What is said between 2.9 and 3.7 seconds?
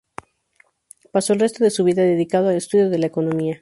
la economía.